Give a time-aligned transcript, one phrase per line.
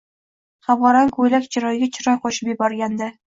[0.69, 3.13] Havorang ko`ylak chiroyiga chiroy qo`shib yuborgandi